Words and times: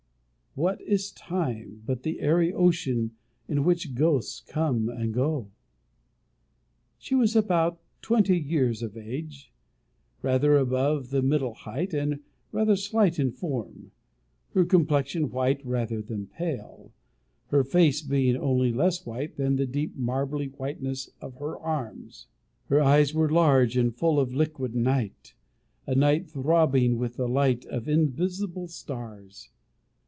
What 0.53 0.81
is 0.81 1.13
time, 1.13 1.81
but 1.85 2.03
the 2.03 2.19
airy 2.19 2.51
ocean 2.51 3.11
in 3.47 3.63
which 3.63 3.95
ghosts 3.95 4.41
come 4.41 4.89
and 4.89 5.13
go! 5.13 5.47
She 6.99 7.15
was 7.15 7.37
about 7.37 7.79
twenty 8.01 8.37
years 8.37 8.83
of 8.83 8.97
age; 8.97 9.53
rather 10.21 10.57
above 10.57 11.09
the 11.09 11.21
middle 11.21 11.53
height, 11.53 11.93
and 11.93 12.19
rather 12.51 12.75
slight 12.75 13.17
in 13.17 13.31
form; 13.31 13.91
her 14.53 14.65
complexion 14.65 15.29
white 15.29 15.65
rather 15.65 16.01
than 16.01 16.27
pale, 16.27 16.91
her 17.47 17.63
face 17.63 18.01
being 18.01 18.35
only 18.35 18.73
less 18.73 19.05
white 19.05 19.37
than 19.37 19.55
the 19.55 19.65
deep 19.65 19.95
marbly 19.95 20.47
whiteness 20.47 21.09
of 21.21 21.35
her 21.35 21.57
arms. 21.59 22.27
Her 22.67 22.81
eyes 22.81 23.13
were 23.13 23.29
large, 23.31 23.77
and 23.77 23.95
full 23.95 24.19
of 24.19 24.33
liquid 24.33 24.75
night 24.75 25.33
a 25.87 25.95
night 25.95 26.29
throbbing 26.29 26.97
with 26.97 27.15
the 27.15 27.29
light 27.29 27.63
of 27.67 27.87
invisible 27.87 28.67
stars. 28.67 29.49